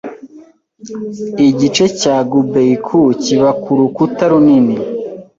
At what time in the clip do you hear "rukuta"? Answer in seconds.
3.79-4.23